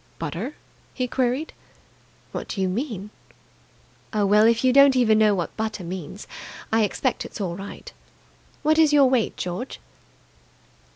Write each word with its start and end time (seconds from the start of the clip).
"Butter?" 0.17 0.55
he 0.95 1.07
queried. 1.07 1.53
"What 2.31 2.47
do 2.47 2.59
you 2.59 2.67
mean?" 2.67 3.11
"Oh, 4.11 4.25
well, 4.25 4.47
if 4.47 4.63
you 4.63 4.73
don't 4.73 4.95
even 4.95 5.19
know 5.19 5.35
what 5.35 5.55
butter 5.55 5.83
means, 5.83 6.25
I 6.73 6.81
expect 6.81 7.23
it's 7.23 7.39
all 7.39 7.55
right. 7.55 7.93
What 8.63 8.79
is 8.79 8.93
your 8.93 9.05
weight, 9.07 9.37
George?" 9.37 9.79